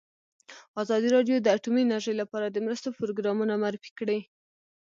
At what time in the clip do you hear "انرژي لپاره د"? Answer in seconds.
1.85-2.57